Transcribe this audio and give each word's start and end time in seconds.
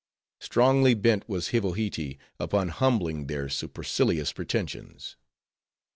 Strongly 0.39 0.95
bent 0.95 1.29
was 1.29 1.49
Hivohitee 1.49 2.17
upon 2.39 2.69
humbling 2.69 3.27
their 3.27 3.47
supercilious 3.47 4.33
pretensions. 4.33 5.15